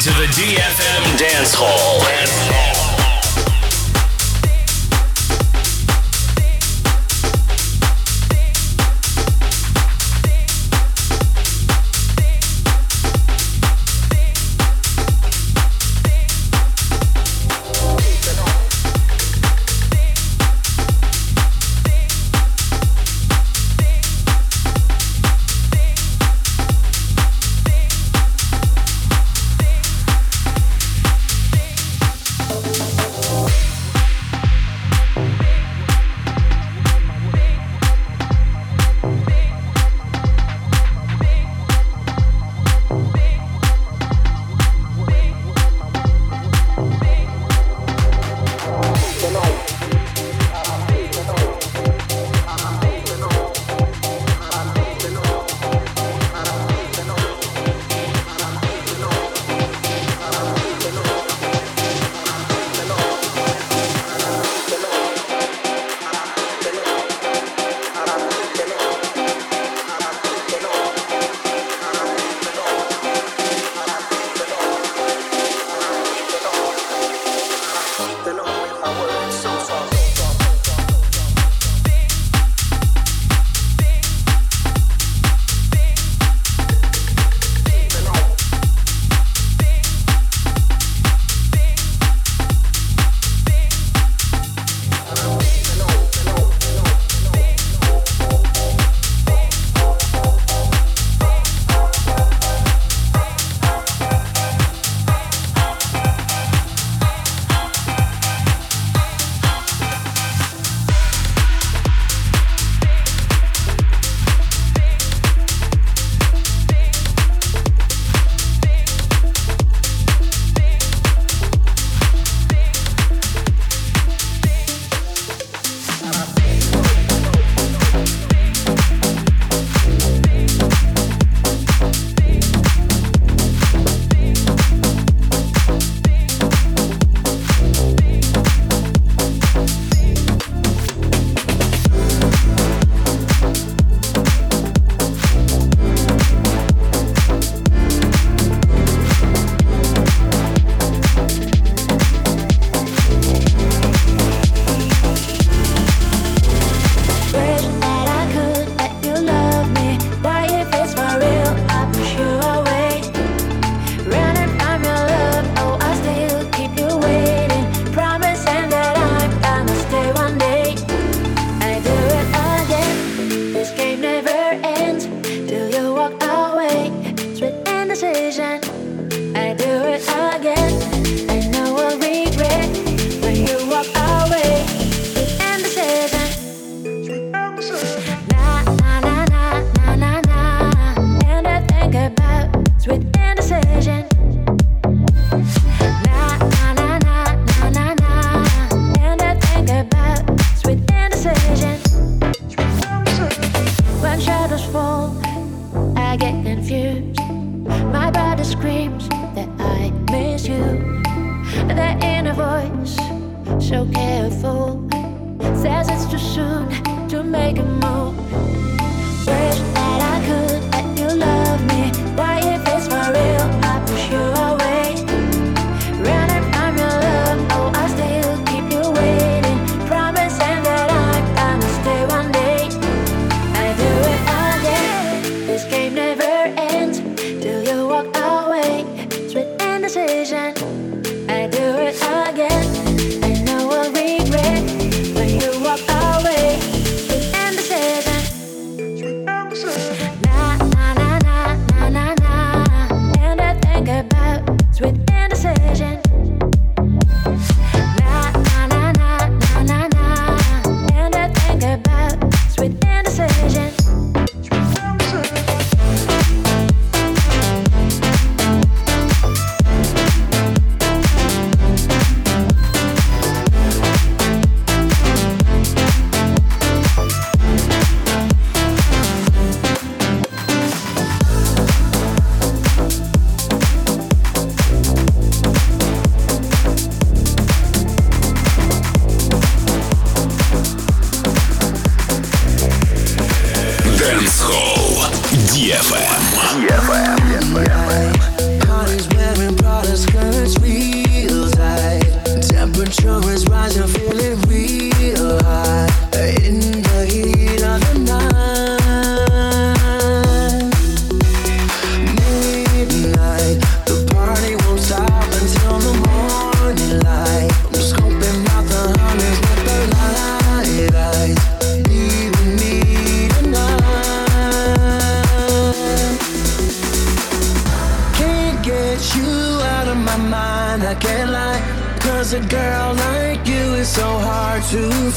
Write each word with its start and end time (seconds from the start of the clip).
to 0.00 0.08
the 0.08 0.26
DFM 0.28 1.18
Dance 1.18 1.52
Hall. 1.52 2.59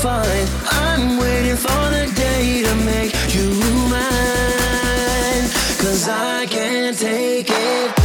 I'm 0.05 1.17
waiting 1.17 1.55
for 1.55 1.69
the 1.69 2.11
day 2.13 2.61
to 2.63 2.75
make 2.83 3.13
you 3.33 3.49
mine. 3.89 5.47
Cause 5.79 6.09
I 6.09 6.45
can't 6.49 6.97
take 6.97 7.49
it. 7.49 8.02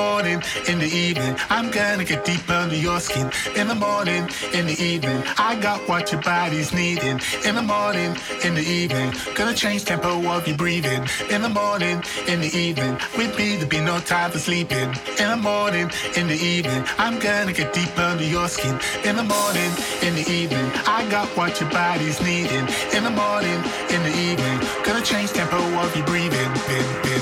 Morning, 0.00 0.42
in 0.70 0.78
the 0.78 0.90
evening, 1.06 1.34
I'm 1.56 1.68
gonna 1.70 2.04
get 2.04 2.24
deep 2.24 2.48
under 2.48 2.78
your 2.88 3.00
skin. 3.00 3.26
In 3.60 3.66
the 3.72 3.78
morning, 3.88 4.22
in 4.58 4.64
the 4.70 4.76
evening, 4.92 5.20
I 5.48 5.52
got 5.66 5.78
what 5.88 6.10
your 6.12 6.22
body's 6.22 6.72
needing. 6.72 7.16
In 7.48 7.54
the 7.60 7.66
morning, 7.76 8.10
in 8.46 8.52
the 8.60 8.66
evening, 8.80 9.08
gonna 9.36 9.56
change 9.64 9.84
tempo 9.84 10.12
of 10.34 10.42
your 10.48 10.56
breathing. 10.56 11.02
In 11.34 11.40
the 11.46 11.52
morning, 11.62 11.96
in 12.32 12.38
the 12.40 12.52
evening, 12.66 12.94
with 13.18 13.32
me, 13.38 13.48
there 13.58 13.72
be 13.78 13.80
no 13.92 13.98
time 14.14 14.30
for 14.30 14.38
sleeping. 14.48 14.88
In 15.22 15.28
the 15.34 15.40
morning, 15.52 15.86
in 16.18 16.26
the 16.32 16.40
evening, 16.54 16.82
I'm 17.04 17.16
gonna 17.18 17.52
get 17.52 17.68
deep 17.80 17.94
under 17.98 18.24
your 18.36 18.48
skin. 18.48 18.76
In 19.08 19.14
the 19.20 19.26
morning, 19.36 19.70
in 20.06 20.12
the 20.20 20.26
evening, 20.40 20.66
I 20.96 21.00
got 21.10 21.28
what 21.36 21.60
your 21.60 21.70
body's 21.70 22.18
needing. 22.28 22.66
In 22.96 23.02
the 23.08 23.14
morning, 23.24 23.60
in 23.94 24.00
the 24.08 24.14
evening, 24.28 24.58
gonna 24.86 25.04
change 25.12 25.30
tempo 25.40 25.60
of 25.84 25.90
your 25.96 26.06
breathing. 26.06 26.50
Bin, 26.68 26.86
bin, 27.04 27.19